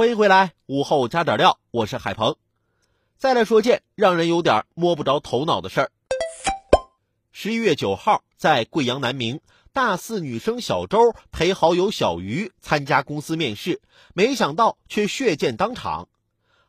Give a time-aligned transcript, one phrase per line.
[0.00, 2.36] 欢迎回来，午后加点料，我是海鹏。
[3.18, 5.92] 再来说件让人有点摸不着头脑的事儿。
[7.32, 9.40] 十一月九号，在贵阳南明，
[9.74, 13.82] 大四女生小周陪好友小鱼参加公司面试，
[14.14, 16.08] 没想到却血溅当场。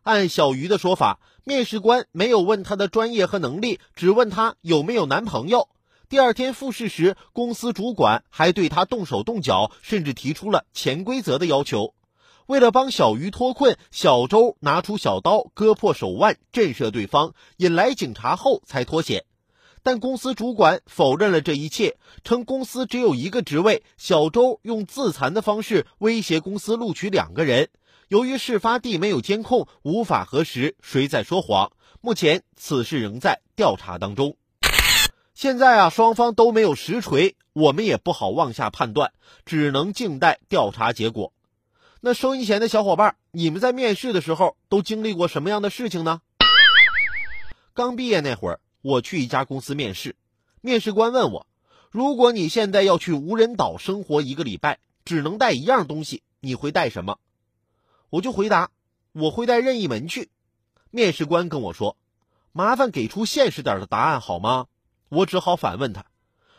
[0.03, 5.69] 按小鱼的说法，面试官没有问她的专业和能力，只问她有没有男朋友。
[6.09, 11.93] 第二天复试时，公司主管还对她动手动脚，甚至提出了潜规则的要求。
[12.51, 19.23] 为了帮小鱼脱困，小周拿出小刀割破手腕，震慑对方，引来警察后才脱险。
[19.83, 23.83] 但公司主管否认了这一切，称公司只有一个职位。
[23.95, 27.69] 小周用自残的方式威胁公司录取两个人。
[28.09, 31.71] 由于事发地没有监控，无法核实谁在说谎。
[32.01, 34.35] 目前此事仍在调查当中。
[35.33, 39.13] 现在啊，双方都没有实锤，我们也不好妄下判断，
[39.45, 41.31] 只能静待调查结果。
[42.03, 46.21] 那收音前的小伙伴，你们在面试的时候都经历过什么样的事情呢？
[47.75, 50.15] 刚毕业那会儿，我去一家公司面试，
[50.61, 51.45] 面试官问我
[51.91, 57.19] ：“如果你现在要去无人岛生活一个礼拜，只能带一样东西，你会带什么？”
[58.09, 58.71] 我就回答
[59.13, 60.31] ：“我会带任意门去。”
[60.89, 61.97] 面试官跟我说
[62.51, 64.65] ：“麻烦给出现实点的答案好吗？”
[65.09, 66.05] 我只好反问他：“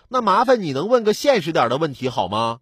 [0.09, 2.61] 那麻烦你能问个现实点的问题好吗？”